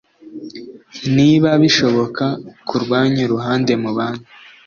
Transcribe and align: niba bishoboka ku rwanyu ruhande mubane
niba 1.15 1.49
bishoboka 1.61 2.25
ku 2.67 2.75
rwanyu 2.83 3.23
ruhande 3.31 3.71
mubane 3.81 4.25